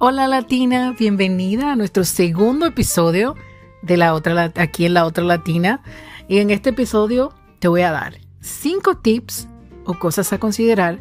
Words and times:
Hola 0.00 0.28
Latina, 0.28 0.94
bienvenida 0.96 1.72
a 1.72 1.76
nuestro 1.76 2.04
segundo 2.04 2.66
episodio 2.66 3.34
de 3.82 3.96
la 3.96 4.14
otra 4.14 4.52
aquí 4.54 4.86
en 4.86 4.94
la 4.94 5.04
otra 5.04 5.24
Latina. 5.24 5.82
Y 6.28 6.38
en 6.38 6.50
este 6.50 6.70
episodio 6.70 7.34
te 7.58 7.66
voy 7.66 7.80
a 7.80 7.90
dar 7.90 8.18
cinco 8.40 8.98
tips 8.98 9.48
o 9.86 9.98
cosas 9.98 10.32
a 10.32 10.38
considerar 10.38 11.00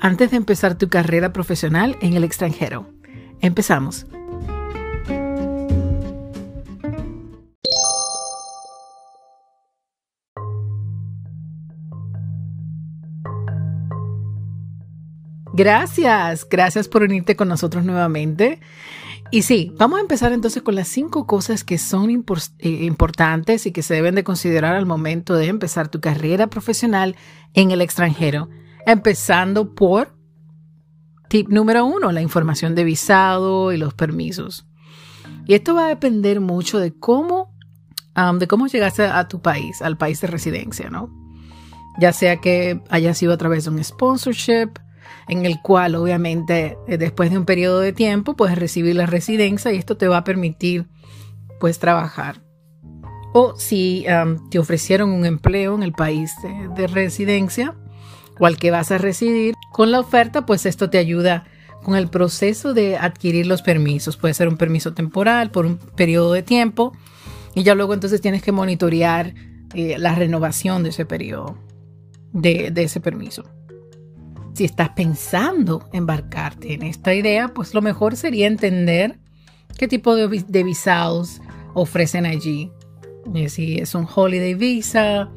antes 0.00 0.30
de 0.30 0.36
empezar 0.36 0.76
tu 0.76 0.90
carrera 0.90 1.32
profesional 1.32 1.96
en 2.02 2.12
el 2.16 2.24
extranjero. 2.24 2.86
Empezamos. 3.40 4.06
Gracias, 15.58 16.48
gracias 16.48 16.86
por 16.86 17.02
unirte 17.02 17.34
con 17.34 17.48
nosotros 17.48 17.84
nuevamente. 17.84 18.60
Y 19.32 19.42
sí, 19.42 19.74
vamos 19.76 19.98
a 19.98 20.02
empezar 20.02 20.32
entonces 20.32 20.62
con 20.62 20.76
las 20.76 20.86
cinco 20.86 21.26
cosas 21.26 21.64
que 21.64 21.78
son 21.78 22.10
eh, 22.10 22.68
importantes 22.68 23.66
y 23.66 23.72
que 23.72 23.82
se 23.82 23.94
deben 23.94 24.14
de 24.14 24.22
considerar 24.22 24.76
al 24.76 24.86
momento 24.86 25.34
de 25.34 25.46
empezar 25.46 25.88
tu 25.88 26.00
carrera 26.00 26.46
profesional 26.46 27.16
en 27.54 27.72
el 27.72 27.80
extranjero. 27.80 28.48
Empezando 28.86 29.74
por 29.74 30.16
tip 31.28 31.48
número 31.48 31.84
uno, 31.86 32.12
la 32.12 32.22
información 32.22 32.76
de 32.76 32.84
visado 32.84 33.72
y 33.72 33.78
los 33.78 33.94
permisos. 33.94 34.64
Y 35.44 35.54
esto 35.54 35.74
va 35.74 35.86
a 35.86 35.88
depender 35.88 36.40
mucho 36.40 36.78
de 36.78 36.96
cómo, 36.96 37.52
de 38.38 38.46
cómo 38.46 38.68
llegaste 38.68 39.06
a 39.06 39.26
tu 39.26 39.42
país, 39.42 39.82
al 39.82 39.98
país 39.98 40.20
de 40.20 40.28
residencia, 40.28 40.88
¿no? 40.88 41.10
Ya 41.98 42.12
sea 42.12 42.36
que 42.36 42.80
haya 42.90 43.12
sido 43.12 43.32
a 43.32 43.38
través 43.38 43.64
de 43.64 43.70
un 43.70 43.82
sponsorship, 43.82 44.78
en 45.28 45.46
el 45.46 45.60
cual 45.60 45.94
obviamente 45.94 46.78
eh, 46.88 46.98
después 46.98 47.30
de 47.30 47.38
un 47.38 47.44
periodo 47.44 47.80
de 47.80 47.92
tiempo 47.92 48.34
puedes 48.34 48.58
recibir 48.58 48.96
la 48.96 49.06
residencia 49.06 49.72
y 49.72 49.76
esto 49.76 49.96
te 49.96 50.08
va 50.08 50.18
a 50.18 50.24
permitir 50.24 50.86
pues 51.60 51.78
trabajar. 51.78 52.42
O 53.34 53.54
si 53.56 54.06
te 54.50 54.58
ofrecieron 54.58 55.10
un 55.10 55.26
empleo 55.26 55.74
en 55.74 55.82
el 55.82 55.92
país 55.92 56.32
de, 56.76 56.86
residencia 56.86 57.74
o 58.38 58.46
al 58.46 58.56
que 58.56 58.70
vas 58.70 58.90
a 58.90 58.98
residir, 58.98 59.54
con 59.70 59.90
la 59.90 60.00
oferta 60.00 60.46
pues 60.46 60.64
esto 60.64 60.88
te 60.88 60.98
ayuda 60.98 61.44
con 61.82 61.94
el 61.94 62.08
proceso 62.08 62.72
de 62.72 62.96
adquirir 62.96 63.46
los 63.46 63.60
permisos. 63.60 64.16
Puede 64.16 64.34
ser 64.34 64.48
un 64.48 64.56
permiso 64.56 64.94
temporal 64.94 65.50
por 65.50 65.66
un 65.66 65.76
periodo 65.76 66.32
de 66.32 66.42
tiempo 66.42 66.92
y 67.54 67.64
ya 67.64 67.74
luego 67.74 67.92
entonces 67.92 68.20
tienes 68.20 68.42
que 68.42 68.52
monitorear 68.52 69.34
eh, 69.74 69.98
la 69.98 70.14
renovación 70.14 70.82
de 70.82 70.88
ese 70.88 71.04
periodo, 71.04 71.58
de 72.32 72.72
ese 72.76 73.00
permiso 73.00 73.44
si 74.54 74.64
estás 74.64 74.90
pensando 74.90 75.88
embarcarte 75.92 76.74
en 76.74 76.82
esta 76.82 77.14
idea, 77.14 77.48
pues 77.48 77.74
lo 77.74 77.82
mejor 77.82 78.16
sería 78.16 78.46
entender 78.46 79.18
qué 79.76 79.88
tipo 79.88 80.16
de, 80.16 80.62
visados 80.62 81.40
ofrecen 81.74 82.26
allí. 82.26 82.72
Eh, 83.34 83.48
si 83.48 83.76
es 83.76 83.94
un 83.94 84.06
holiday 84.12 84.54
visa, 84.54 85.30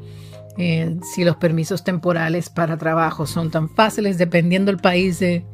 eh, 0.58 0.96
si 1.14 1.24
los 1.24 1.36
permisos 1.36 1.84
temporales 1.84 2.50
para 2.50 2.76
trabajo 2.76 3.26
son 3.26 3.50
tan 3.50 3.68
fáciles 3.68 4.18
dependiendo 4.18 4.70
del 4.72 4.80
país 4.80 5.20
de, 5.20 5.44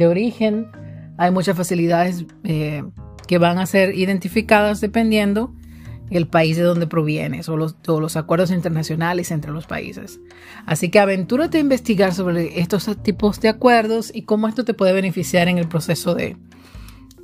origen. 0.00 0.68
Hay 1.16 1.32
muchas 1.32 1.56
facilidades 1.56 2.24
eh, 2.44 2.84
que 3.26 3.38
van 3.38 3.58
a 3.58 3.66
ser 3.66 3.96
identificadas 3.96 4.80
dependiendo 4.80 5.52
el 6.10 6.26
país 6.26 6.56
de 6.56 6.62
donde 6.62 6.86
provienes 6.86 7.48
o 7.48 7.56
los, 7.56 7.76
los 7.86 8.16
acuerdos 8.16 8.50
internacionales 8.50 9.30
entre 9.30 9.52
los 9.52 9.66
países. 9.66 10.20
Así 10.66 10.90
que 10.90 10.98
aventúrate 10.98 11.58
a 11.58 11.60
investigar 11.60 12.14
sobre 12.14 12.60
estos 12.60 12.90
tipos 13.02 13.40
de 13.40 13.48
acuerdos 13.48 14.10
y 14.14 14.22
cómo 14.22 14.48
esto 14.48 14.64
te 14.64 14.74
puede 14.74 14.92
beneficiar 14.92 15.48
en 15.48 15.58
el 15.58 15.68
proceso 15.68 16.14
de, 16.14 16.36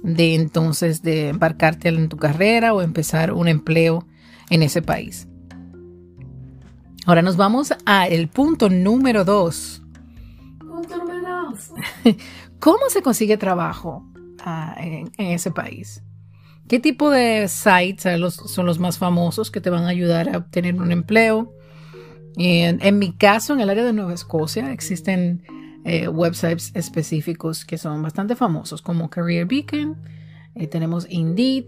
de 0.03 0.35
entonces 0.35 1.03
de 1.03 1.31
embarcarte 1.31 1.89
en 1.89 2.08
tu 2.08 2.17
carrera 2.17 2.75
o 2.75 2.83
empezar 2.83 3.33
un 3.33 3.48
empleo 3.48 4.07
en 4.51 4.63
ese 4.63 4.83
país. 4.83 5.29
Ahora 7.07 7.23
nos 7.23 7.37
vamos 7.37 7.75
al 7.85 8.29
punto 8.29 8.70
número 8.70 9.25
dos. 9.25 9.83
Punto 10.58 10.97
número 10.97 11.51
dos. 11.51 11.70
¿Cómo 12.58 12.89
se 12.89 13.03
consigue 13.03 13.37
trabajo 13.37 14.07
ah, 14.41 14.75
en 14.79 15.11
ese 15.19 15.51
país? 15.51 16.03
¿Qué 16.69 16.80
tipo 16.80 17.11
de 17.11 17.48
sites 17.48 18.07
son 18.47 18.67
los 18.67 18.79
más 18.79 18.98
famosos 18.98 19.51
que 19.51 19.61
te 19.61 19.70
van 19.70 19.85
a 19.85 19.89
ayudar 19.89 20.35
a 20.35 20.39
obtener 20.39 20.77
un 20.77 20.92
empleo? 20.92 21.52
En, 22.36 22.98
mi 22.98 23.13
caso, 23.13 23.55
en 23.55 23.61
el 23.61 23.70
área 23.70 23.85
de 23.85 23.92
Nueva 23.92 24.14
Escocia, 24.14 24.73
existen 24.73 25.45
eh, 25.85 26.08
websites 26.08 26.73
específicos 26.75 27.64
que 27.64 27.79
son 27.79 28.02
bastante 28.02 28.35
famosos, 28.35 28.83
como 28.83 29.08
Career 29.11 29.47
Beacon, 29.47 29.97
eh, 30.55 30.67
tenemos 30.67 31.07
Indeed, 31.08 31.67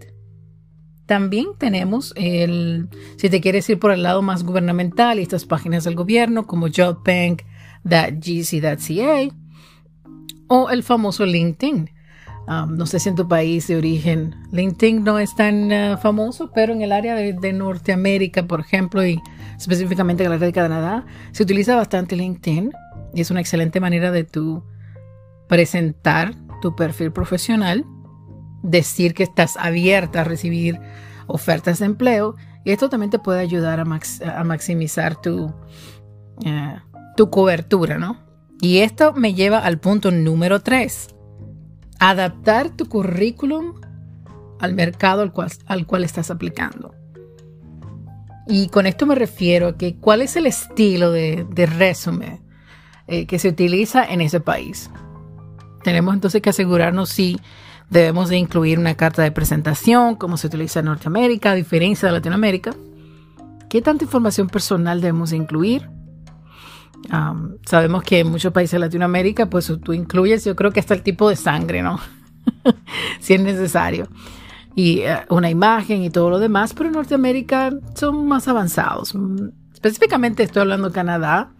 también 1.05 1.47
tenemos 1.57 2.11
el, 2.17 2.89
si 3.17 3.29
te 3.29 3.39
quieres 3.39 3.69
ir 3.69 3.79
por 3.79 3.91
el 3.91 4.03
lado 4.03 4.21
más 4.21 4.43
gubernamental, 4.43 5.19
estas 5.19 5.45
páginas 5.45 5.85
del 5.85 5.95
gobierno 5.95 6.45
como 6.45 6.67
jobbank.gc.ca 6.67 9.35
o 10.49 10.69
el 10.69 10.83
famoso 10.83 11.25
LinkedIn. 11.25 11.91
No 12.47 12.85
sé 12.85 12.99
si 12.99 13.09
en 13.09 13.15
tu 13.15 13.27
país 13.27 13.67
de 13.67 13.75
origen 13.75 14.33
LinkedIn 14.53 15.03
no 15.03 15.19
es 15.19 15.35
tan 15.35 15.69
uh, 15.69 15.97
famoso, 15.97 16.49
pero 16.55 16.71
en 16.71 16.81
el 16.81 16.93
área 16.93 17.13
de, 17.13 17.53
Norteamérica, 17.53 18.47
por 18.47 18.61
ejemplo, 18.61 19.05
y 19.05 19.21
específicamente 19.57 20.23
en 20.23 20.27
el 20.27 20.37
área 20.37 20.47
de 20.47 20.53
Canadá, 20.53 21.05
se 21.33 21.43
utiliza 21.43 21.75
bastante 21.75 22.15
LinkedIn 22.15 22.71
y 23.13 23.19
es 23.19 23.31
una 23.31 23.41
excelente 23.41 23.81
manera 23.81 24.11
de 24.11 24.23
tu 24.23 24.63
presentar 25.49 26.35
tu 26.61 26.73
perfil 26.73 27.11
profesional, 27.11 27.85
decir 28.63 29.13
que 29.13 29.23
estás 29.23 29.57
abierta 29.57 30.21
a 30.21 30.23
recibir 30.23 30.79
ofertas 31.27 31.79
de 31.79 31.85
empleo 31.85 32.35
y 32.63 32.71
esto 32.71 32.87
también 32.87 33.09
te 33.09 33.19
puede 33.19 33.41
ayudar 33.41 33.81
a, 33.81 34.43
maximizar 34.45 35.19
tu, 35.19 35.47
uh, 35.47 35.53
tu 37.17 37.29
cobertura, 37.29 37.97
¿no? 37.97 38.25
Y 38.61 38.77
esto 38.77 39.11
me 39.11 39.33
lleva 39.33 39.59
al 39.59 39.79
punto 39.79 40.11
número 40.11 40.61
3 40.61 41.16
adaptar 41.99 42.69
tu 42.69 42.87
currículum 42.87 43.73
al 44.59 44.73
mercado 44.73 45.21
al 45.21 45.31
cual, 45.31 45.51
al 45.65 45.85
cual 45.85 46.03
estás 46.03 46.31
aplicando. 46.31 46.93
Y 48.47 48.69
con 48.69 48.87
esto 48.87 49.05
me 49.05 49.15
refiero 49.15 49.67
a 49.67 49.77
que 49.77 49.97
cuál 49.97 50.21
es 50.21 50.35
el 50.35 50.45
estilo 50.45 51.11
de, 51.11 51.45
de 51.49 51.65
resumen 51.65 52.41
eh, 53.07 53.25
que 53.25 53.39
se 53.39 53.49
utiliza 53.49 54.05
en 54.05 54.21
ese 54.21 54.39
país. 54.39 54.89
Tenemos 55.83 56.13
entonces 56.13 56.41
que 56.41 56.49
asegurarnos 56.49 57.09
si 57.09 57.39
debemos 57.89 58.29
de 58.29 58.37
incluir 58.37 58.79
una 58.79 58.95
carta 58.95 59.21
de 59.21 59.31
presentación, 59.31 60.15
como 60.15 60.37
se 60.37 60.47
utiliza 60.47 60.79
en 60.79 60.87
Norteamérica, 60.87 61.51
a 61.51 61.55
diferencia 61.55 62.07
de 62.07 62.13
Latinoamérica. 62.13 62.73
¿Qué 63.69 63.81
tanta 63.81 64.05
información 64.05 64.47
personal 64.47 65.01
debemos 65.01 65.29
de 65.29 65.37
incluir? 65.37 65.89
Sabemos 67.65 68.03
que 68.03 68.19
en 68.19 68.29
muchos 68.29 68.51
países 68.51 68.73
de 68.73 68.79
Latinoamérica, 68.79 69.49
pues 69.49 69.71
tú 69.81 69.93
incluyes, 69.93 70.43
yo 70.45 70.55
creo 70.55 70.71
que 70.71 70.79
hasta 70.79 70.93
el 70.93 71.01
tipo 71.01 71.29
de 71.29 71.35
sangre, 71.35 71.81
¿no? 71.81 71.99
si 73.19 73.33
es 73.33 73.41
necesario. 73.41 74.07
Y 74.75 74.99
eh, 74.99 75.19
una 75.29 75.49
imagen 75.49 76.03
y 76.03 76.09
todo 76.09 76.29
lo 76.29 76.39
demás, 76.39 76.73
pero 76.73 76.87
en 76.87 76.93
Norteamérica 76.93 77.71
son 77.95 78.27
más 78.27 78.47
avanzados. 78.47 79.15
Específicamente 79.73 80.43
estoy 80.43 80.61
hablando 80.61 80.89
de 80.89 80.93
Canadá, 80.93 81.51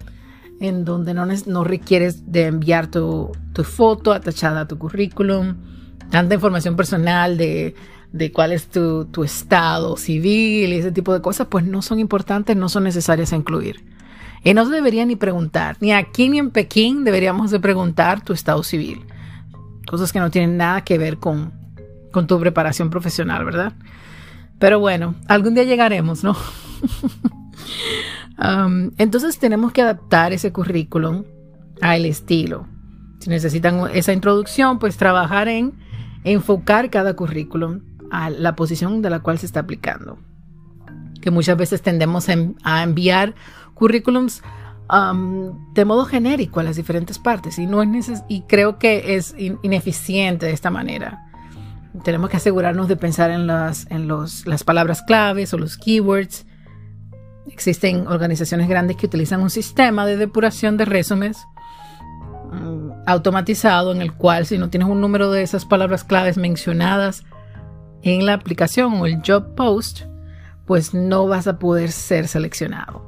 en 0.60 0.86
donde 0.86 1.14
no, 1.14 1.64
requieres 1.64 2.32
de 2.32 2.46
enviar 2.46 2.88
tu, 2.88 3.32
foto 3.64 4.12
atachada 4.14 4.62
a 4.62 4.68
tu 4.68 4.78
currículum, 4.78 5.56
tanta 6.12 6.36
información 6.36 6.76
personal 6.76 7.38
de, 7.38 7.76
de 8.12 8.32
cuál 8.32 8.52
es 8.52 8.68
tu, 8.68 9.06
tu 9.06 9.24
estado 9.24 9.98
civil 9.98 10.74
y 10.74 10.78
ese 10.78 10.92
tipo 10.92 11.14
de 11.14 11.22
cosas, 11.22 11.48
pues 11.48 11.66
no 11.66 11.82
son 11.82 12.00
importantes, 12.00 12.56
no 12.56 12.70
son 12.70 12.84
necesarias 12.84 13.34
a 13.34 13.36
incluir. 13.36 13.97
Y 14.44 14.54
no 14.54 14.66
se 14.66 14.72
debería 14.72 15.06
ni 15.06 15.16
preguntar, 15.16 15.78
ni 15.80 15.92
aquí 15.92 16.30
ni 16.30 16.40
en 16.40 16.52
Pekín 16.52 17.04
deberíamos 17.04 17.52
de 17.52 17.60
preguntar 17.60 18.24
tu 18.24 18.34
estado 18.34 18.64
civil. 18.64 19.06
Cosas 19.88 20.12
que 20.12 20.20
no 20.20 20.30
tienen 20.30 20.58
nada 20.58 20.84
que 20.84 20.98
ver 20.98 21.18
con, 21.18 21.54
tu 22.28 22.40
preparación 22.40 22.90
profesional, 22.90 23.46
¿verdad? 23.46 23.74
Pero 24.60 24.80
bueno, 24.80 25.16
algún 25.28 25.54
día 25.54 25.64
llegaremos, 25.64 26.24
¿no? 26.24 26.36
Um, 28.40 28.92
entonces 29.00 29.40
tenemos 29.40 29.72
que 29.72 29.82
adaptar 29.82 30.32
ese 30.32 30.52
currículum 30.52 31.24
al 31.82 32.06
estilo. 32.06 32.68
Si 33.20 33.32
necesitan 33.32 33.90
esa 33.94 34.14
introducción, 34.14 34.78
pues 34.78 34.96
trabajar 34.96 35.48
en 35.48 35.74
enfocar 36.24 36.90
cada 36.90 37.16
currículum 37.16 37.82
a 38.12 38.30
la 38.30 38.56
posición 38.56 39.02
de 39.02 39.10
la 39.10 39.22
cual 39.22 39.40
se 39.40 39.48
está 39.48 39.62
aplicando. 39.62 40.20
Que 41.28 41.32
muchas 41.32 41.58
veces 41.58 41.82
tendemos 41.82 42.30
a 42.64 42.84
enviar 42.84 43.36
currículums 43.74 44.42
um, 44.90 45.74
de 45.74 45.84
modo 45.84 46.06
genérico 46.06 46.62
a 46.62 46.64
las 46.64 46.78
diferentes 46.78 47.20
partes 47.20 47.60
y, 47.60 47.66
no 47.66 47.84
es 47.84 48.24
y 48.30 48.44
creo 48.44 48.80
que 48.80 49.18
es 49.18 49.36
ineficiente 49.38 50.46
de 50.46 50.54
esta 50.54 50.70
manera. 50.70 51.26
Tenemos 52.06 52.30
que 52.30 52.38
asegurarnos 52.38 52.88
de 52.88 52.96
pensar 52.96 53.30
en, 53.30 53.46
las, 53.46 53.92
en 53.92 54.08
los, 54.08 54.48
las 54.48 54.64
palabras 54.64 55.02
claves 55.02 55.54
o 55.54 55.58
los 55.58 55.76
keywords. 55.76 56.46
Existen 57.52 58.08
organizaciones 58.08 58.70
grandes 58.70 58.96
que 58.96 59.08
utilizan 59.08 59.42
un 59.42 59.50
sistema 59.50 60.06
de 60.06 60.16
depuración 60.16 60.78
de 60.78 60.86
resúmenes. 60.86 61.46
Um, 62.54 62.94
automatizado 63.06 63.92
en 63.92 64.02
el 64.02 64.14
cual 64.14 64.46
si 64.46 64.58
no 64.58 64.70
tienes 64.70 64.88
un 64.88 65.02
número 65.02 65.30
de 65.30 65.42
esas 65.42 65.66
palabras 65.66 66.06
claves 66.06 66.38
mencionadas 66.38 67.26
en 68.02 68.26
la 68.26 68.32
aplicación 68.32 68.94
o 68.94 69.06
el 69.06 69.22
job 69.28 69.54
post, 69.56 70.04
pues 70.68 70.94
no 70.94 71.26
vas 71.26 71.48
a 71.48 71.58
poder 71.58 71.92
ser 71.92 72.28
seleccionado. 72.28 73.02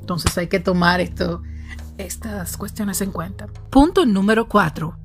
Entonces 0.00 0.36
hay 0.36 0.48
que 0.48 0.58
tomar 0.58 1.00
esto, 1.00 1.42
estas 1.98 2.56
cuestiones 2.56 3.00
en 3.02 3.12
cuenta. 3.12 3.46
Punto 3.70 4.04
número 4.04 4.48
4. 4.48 4.98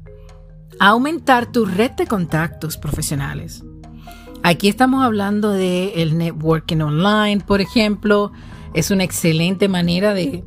Aumentar 0.80 1.51
tu 1.51 1.65
red 1.65 1.92
de 1.92 2.07
contactos 2.07 2.77
profesionales. 2.77 3.63
Aquí 4.42 4.69
estamos 4.69 5.04
hablando 5.04 5.51
de 5.51 6.01
el 6.01 6.18
networking 6.18 6.77
online, 6.77 7.44
por 7.45 7.62
ejemplo. 7.62 8.31
Es 8.74 8.89
una 8.89 9.03
excelente 9.03 9.68
manera 9.68 10.13
de, 10.13 10.45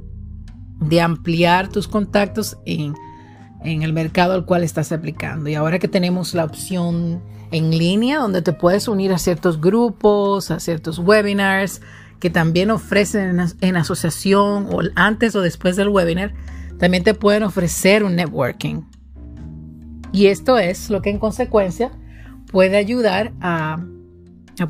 de 0.81 1.01
ampliar 1.01 1.69
tus 1.69 1.87
contactos 1.87 2.57
en, 2.65 2.95
en 3.65 3.83
el 3.83 3.93
mercado 3.93 4.35
al 4.35 4.45
cual 4.45 4.65
estás 4.65 4.93
aplicando. 4.93 5.49
Y 5.49 5.55
ahora 5.55 5.79
que 5.79 5.89
tenemos 5.89 6.35
la 6.35 6.45
opción 6.45 7.23
en 7.51 7.71
línea, 7.71 8.19
donde 8.19 8.43
te 8.43 8.53
puedes 8.53 8.89
unir 8.89 9.13
a 9.13 9.19
ciertos 9.19 9.61
grupos, 9.61 10.51
a 10.51 10.61
ciertos 10.61 10.99
webinars 10.99 11.81
que 12.21 12.31
también 12.31 12.71
ofrecen 12.71 13.41
en, 13.61 13.77
asociación 13.77 14.69
o 14.71 14.83
antes 14.95 15.35
o 15.35 15.41
después 15.41 15.77
del 15.77 15.89
webinar, 15.89 16.35
también 16.79 17.03
te 17.03 17.15
pueden 17.15 17.43
ofrecer 17.43 18.05
un 18.05 18.15
networking. 18.15 18.83
Y 20.13 20.27
esto 20.27 20.59
es 20.59 20.91
lo 20.91 21.03
que 21.03 21.11
en 21.11 21.19
consecuencia 21.19 21.91
puede 22.51 22.77
ayudar 22.77 23.33
a, 23.41 23.83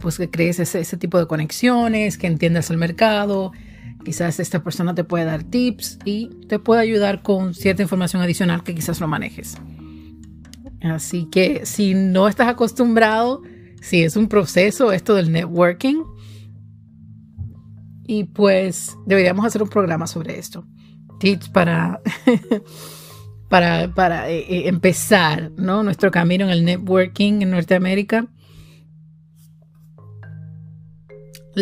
pues, 0.00 0.16
que 0.16 0.30
crees 0.30 0.60
ese, 0.60 0.80
ese, 0.80 0.96
tipo 0.96 1.18
de 1.18 1.26
conexiones, 1.26 2.18
que 2.18 2.28
entiendas 2.28 2.70
el 2.70 2.76
mercado. 2.76 3.52
Quizás 4.04 4.40
esta 4.40 4.62
persona 4.62 4.94
te 4.94 5.04
puede 5.04 5.24
dar 5.24 5.44
tips 5.44 5.98
y 6.04 6.28
te 6.48 6.58
puede 6.58 6.80
ayudar 6.80 7.22
con 7.22 7.54
cierta 7.54 7.82
información 7.82 8.22
adicional 8.22 8.62
que 8.62 8.74
quizás 8.74 9.00
no 9.00 9.08
manejes. 9.08 9.56
Así 10.82 11.28
que 11.30 11.66
si 11.66 11.94
no 11.94 12.28
estás 12.28 12.48
acostumbrado, 12.48 13.42
si 13.82 14.02
es 14.02 14.16
un 14.16 14.28
proceso 14.28 14.92
esto 14.92 15.14
del 15.14 15.30
networking, 15.30 16.02
y 18.06 18.24
pues 18.24 18.96
deberíamos 19.06 19.44
hacer 19.44 19.62
un 19.62 19.68
programa 19.68 20.08
sobre 20.08 20.36
esto. 20.36 20.66
Tips 21.20 21.48
para, 21.50 22.00
para, 23.48 23.94
para 23.94 24.28
eh, 24.30 24.38
eh, 24.48 24.68
empezar 24.68 25.52
¿no? 25.56 25.84
nuestro 25.84 26.10
camino 26.10 26.44
en 26.46 26.50
el 26.50 26.64
networking 26.64 27.42
en 27.42 27.52
Norteamérica. 27.52 28.26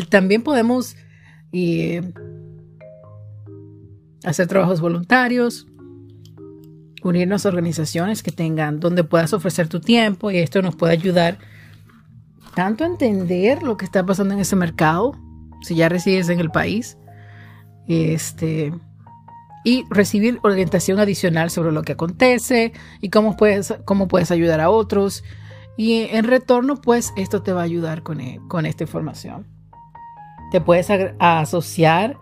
También 0.08 0.42
podemos 0.42 0.96
eh, 1.52 2.00
hacer 4.24 4.46
trabajos 4.46 4.80
voluntarios, 4.80 5.66
unirnos 7.02 7.46
a 7.46 7.48
organizaciones 7.48 8.22
que 8.22 8.32
tengan 8.32 8.80
donde 8.80 9.04
puedas 9.04 9.32
ofrecer 9.32 9.68
tu 9.68 9.80
tiempo 9.80 10.30
y 10.30 10.38
esto 10.38 10.62
nos 10.62 10.76
puede 10.76 10.92
ayudar 10.92 11.38
tanto 12.54 12.84
a 12.84 12.88
entender 12.88 13.62
lo 13.62 13.76
que 13.76 13.84
está 13.84 14.04
pasando 14.04 14.34
en 14.34 14.40
ese 14.40 14.56
mercado, 14.56 15.12
si 15.62 15.76
ya 15.76 15.88
resides 15.88 16.28
en 16.28 16.40
el 16.40 16.50
país, 16.50 16.98
este, 17.86 18.72
y 19.64 19.84
recibir 19.90 20.40
orientación 20.42 20.98
adicional 20.98 21.50
sobre 21.50 21.72
lo 21.72 21.82
que 21.82 21.92
acontece 21.92 22.72
y 23.00 23.10
cómo 23.10 23.36
puedes, 23.36 23.74
cómo 23.84 24.08
puedes 24.08 24.30
ayudar 24.30 24.60
a 24.60 24.70
otros. 24.70 25.24
Y 25.76 26.08
en 26.10 26.24
retorno, 26.24 26.80
pues 26.80 27.12
esto 27.16 27.42
te 27.42 27.52
va 27.52 27.60
a 27.60 27.64
ayudar 27.64 28.02
con, 28.02 28.18
con 28.48 28.66
esta 28.66 28.84
información. 28.84 29.46
Te 30.50 30.60
puedes 30.60 30.88
asociar 31.18 32.16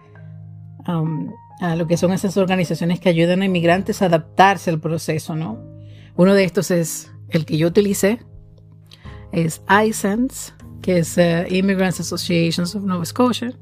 a 1.61 1.77
lo 1.77 1.87
que 1.87 1.97
son 1.97 2.13
esas 2.13 2.37
organizaciones 2.37 3.01
que 3.01 3.09
ayudan 3.09 3.43
a 3.43 3.47
inmigrantes 3.47 4.03
a 4.03 4.07
adaptarse 4.07 4.71
al 4.71 4.81
proceso, 4.81 5.35
¿no? 5.35 5.59
Uno 6.17 6.35
de 6.35 6.45
estos 6.45 6.71
es 6.71 7.11
el 7.31 7.45
que 7.45 7.59
yo 7.59 7.69
utilicé, 7.69 8.21
es 9.33 9.63
iSense, 9.85 10.53
que 10.83 10.99
es 10.99 11.17
uh, 11.17 11.53
Immigrants 11.53 12.01
Associations 12.01 12.75
of 12.75 12.85
Nova 12.85 13.05
Scotia. 13.05 13.53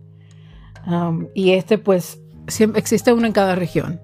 Um, 0.87 1.29
y 1.35 1.53
este, 1.53 1.79
pues, 1.79 2.21
siempre, 2.47 2.81
existe 2.81 3.13
uno 3.13 3.27
en 3.27 3.33
cada 3.33 3.55
región. 3.55 4.01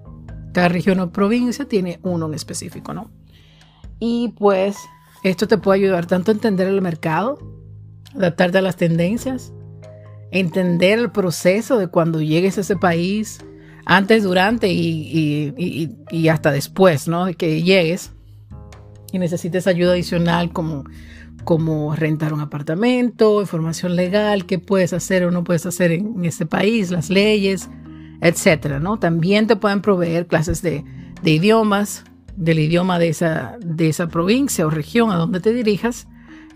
Cada 0.53 0.69
región 0.69 0.99
o 0.99 1.11
provincia 1.11 1.65
tiene 1.65 1.99
uno 2.03 2.25
en 2.25 2.33
específico, 2.33 2.93
¿no? 2.93 3.11
Y 3.99 4.33
pues, 4.37 4.77
esto 5.23 5.47
te 5.47 5.57
puede 5.57 5.81
ayudar 5.81 6.07
tanto 6.07 6.31
a 6.31 6.33
entender 6.33 6.67
el 6.67 6.81
mercado, 6.81 7.37
adaptarte 8.15 8.57
a 8.57 8.61
las 8.61 8.75
tendencias, 8.75 9.53
entender 10.31 10.97
el 10.97 11.11
proceso 11.11 11.77
de 11.77 11.87
cuando 11.87 12.21
llegues 12.21 12.57
a 12.57 12.61
ese 12.61 12.75
país, 12.75 13.45
antes, 13.85 14.23
durante 14.23 14.67
y, 14.71 16.27
hasta 16.29 16.51
después, 16.51 17.07
¿no? 17.07 17.25
De 17.25 17.35
que 17.35 17.61
llegues 17.61 18.11
y 19.11 19.19
necesites 19.19 19.67
ayuda 19.67 19.93
adicional 19.93 20.51
como, 20.51 20.85
como 21.43 21.95
rentar 21.95 22.33
un 22.33 22.41
apartamento, 22.41 23.41
información 23.41 23.95
legal, 23.95 24.45
qué 24.45 24.59
puedes 24.59 24.93
hacer 24.93 25.25
o 25.25 25.31
no 25.31 25.43
puedes 25.43 25.65
hacer 25.65 25.91
en, 25.91 26.23
ese 26.23 26.45
país, 26.45 26.91
las 26.91 27.09
leyes, 27.09 27.69
etcétera, 28.21 28.79
¿no? 28.79 28.97
También 28.97 29.47
te 29.47 29.55
pueden 29.55 29.81
proveer 29.81 30.27
clases 30.27 30.61
de, 30.61 30.85
de 31.21 31.31
idiomas, 31.31 32.03
del 32.35 32.59
idioma 32.59 32.99
de 32.99 33.09
esa, 33.09 33.57
de 33.59 33.89
esa 33.89 34.07
provincia 34.07 34.65
o 34.65 34.69
región 34.69 35.11
a 35.11 35.15
donde 35.15 35.39
te 35.39 35.53
dirijas. 35.53 36.07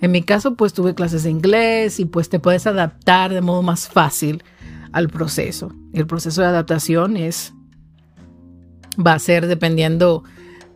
En 0.01 0.11
mi 0.11 0.21
caso, 0.21 0.55
pues 0.55 0.73
tuve 0.73 0.93
clases 0.93 1.23
de 1.23 1.31
inglés 1.31 1.99
y 1.99 2.05
pues 2.05 2.29
te 2.29 2.39
puedes 2.39 2.67
adaptar 2.67 3.33
de 3.33 3.41
modo 3.41 3.61
más 3.61 3.87
fácil 3.87 4.43
al 4.95 5.09
proceso. 5.09 5.73
El 5.91 6.07
proceso 6.07 6.41
de 6.41 6.47
adaptación 6.47 7.17
es, 7.17 7.53
va 8.95 9.11
a 9.11 9.19
ser 9.19 9.45
dependiendo 9.45 10.23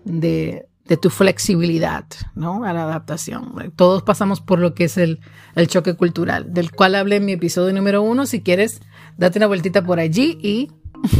de, 0.03 0.67
tu 1.01 1.09
flexibilidad, 1.09 2.03
¿no? 2.35 2.65
A 2.65 2.73
la 2.73 2.83
adaptación. 2.83 3.53
Todos 3.77 4.03
pasamos 4.03 4.41
por 4.41 4.59
lo 4.59 4.73
que 4.73 4.85
es 4.85 4.97
el, 4.97 5.21
choque 5.67 5.93
cultural, 5.93 6.53
del 6.53 6.73
cual 6.73 6.95
hablé 6.95 7.15
en 7.15 7.25
mi 7.25 7.31
episodio 7.31 7.73
número 7.73 8.01
uno. 8.01 8.25
Si 8.25 8.41
quieres, 8.41 8.81
date 9.17 9.39
una 9.39 9.47
vueltita 9.47 9.85
por 9.85 10.01
allí 10.01 10.37
y, 10.41 10.69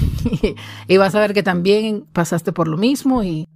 y 0.90 0.98
vas 0.98 1.16
a 1.16 1.22
ver 1.22 1.34
que 1.34 1.44
también 1.44 2.06
pasaste 2.12 2.52
por 2.52 2.68
lo 2.68 2.78
mismo 2.78 3.24
y 3.24 3.48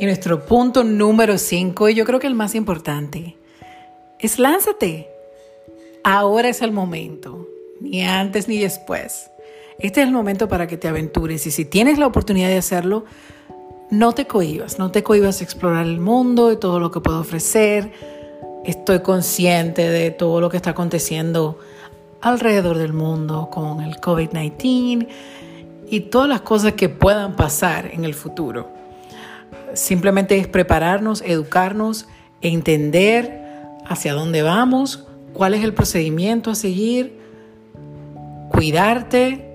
Y 0.00 0.06
nuestro 0.06 0.46
punto 0.46 0.82
número 0.82 1.36
5, 1.36 1.90
y 1.90 1.94
yo 1.94 2.06
creo 2.06 2.18
que 2.18 2.26
el 2.26 2.34
más 2.34 2.54
importante, 2.54 3.36
es 4.18 4.38
lánzate. 4.38 5.10
Ahora 6.02 6.48
es 6.48 6.62
el 6.62 6.72
momento, 6.72 7.46
ni 7.82 8.02
antes 8.02 8.48
ni 8.48 8.56
después. 8.56 9.30
Este 9.78 10.00
es 10.00 10.06
el 10.06 10.12
momento 10.14 10.48
para 10.48 10.66
que 10.66 10.78
te 10.78 10.88
aventures 10.88 11.46
y 11.46 11.50
si 11.50 11.66
tienes 11.66 11.98
la 11.98 12.06
oportunidad 12.06 12.48
de 12.48 12.56
hacerlo, 12.56 13.04
no 13.90 14.12
te 14.12 14.26
cohibas, 14.26 14.78
no 14.78 14.90
te 14.90 15.02
cohibas 15.02 15.42
a 15.42 15.44
explorar 15.44 15.84
el 15.84 16.00
mundo 16.00 16.50
y 16.50 16.56
todo 16.56 16.80
lo 16.80 16.90
que 16.90 17.00
puedo 17.00 17.20
ofrecer. 17.20 17.92
Estoy 18.64 19.00
consciente 19.00 19.86
de 19.86 20.10
todo 20.12 20.40
lo 20.40 20.48
que 20.48 20.56
está 20.56 20.70
aconteciendo 20.70 21.58
alrededor 22.22 22.78
del 22.78 22.94
mundo 22.94 23.50
con 23.52 23.82
el 23.82 23.96
COVID-19 23.96 25.08
y 25.90 26.00
todas 26.00 26.30
las 26.30 26.40
cosas 26.40 26.72
que 26.72 26.88
puedan 26.88 27.36
pasar 27.36 27.90
en 27.92 28.06
el 28.06 28.14
futuro. 28.14 28.79
Simplemente 29.74 30.36
es 30.38 30.46
prepararnos, 30.46 31.22
educarnos, 31.22 32.06
entender 32.40 33.40
hacia 33.86 34.14
dónde 34.14 34.42
vamos, 34.42 35.06
cuál 35.32 35.54
es 35.54 35.64
el 35.64 35.74
procedimiento 35.74 36.50
a 36.50 36.54
seguir, 36.54 37.18
cuidarte 38.50 39.46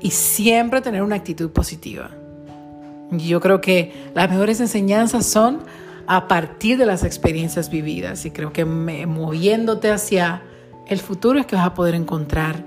y 0.00 0.10
siempre 0.10 0.80
tener 0.80 1.02
una 1.02 1.16
actitud 1.16 1.50
positiva. 1.50 2.10
Yo 3.10 3.40
creo 3.40 3.60
que 3.60 3.92
las 4.14 4.30
mejores 4.30 4.60
enseñanzas 4.60 5.26
son 5.26 5.60
a 6.06 6.28
partir 6.28 6.78
de 6.78 6.86
las 6.86 7.04
experiencias 7.04 7.70
vividas 7.70 8.24
y 8.24 8.30
creo 8.30 8.52
que 8.52 8.64
moviéndote 8.64 9.90
hacia 9.90 10.42
el 10.88 10.98
futuro 10.98 11.38
es 11.38 11.46
que 11.46 11.56
vas 11.56 11.66
a 11.66 11.74
poder 11.74 11.94
encontrar 11.94 12.64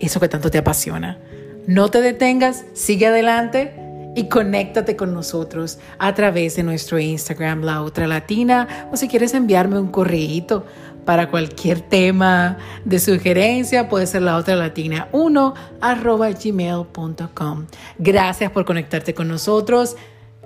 eso 0.00 0.18
que 0.18 0.28
tanto 0.28 0.50
te 0.50 0.58
apasiona. 0.58 1.18
No 1.66 1.88
te 1.90 2.00
detengas, 2.00 2.64
sigue 2.72 3.06
adelante 3.06 3.79
y 4.14 4.28
conéctate 4.28 4.96
con 4.96 5.14
nosotros 5.14 5.78
a 5.98 6.14
través 6.14 6.56
de 6.56 6.62
nuestro 6.62 6.98
Instagram 6.98 7.62
La 7.62 7.82
Otra 7.82 8.06
Latina 8.06 8.88
o 8.92 8.96
si 8.96 9.08
quieres 9.08 9.34
enviarme 9.34 9.78
un 9.78 9.88
correíto 9.88 10.64
para 11.04 11.30
cualquier 11.30 11.80
tema 11.80 12.58
de 12.84 12.98
sugerencia 12.98 13.88
puede 13.88 14.06
ser 14.06 14.22
la 14.22 14.36
otra 14.36 14.54
latina 14.54 15.08
1 15.12 15.54
arroba 15.80 16.30
gmail.com. 16.30 17.66
Gracias 17.98 18.50
por 18.50 18.64
conectarte 18.64 19.14
con 19.14 19.28
nosotros. 19.28 19.96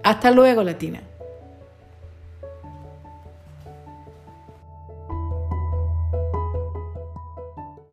Hasta 0.03 0.31
luego, 0.31 0.63
Latina. 0.63 1.03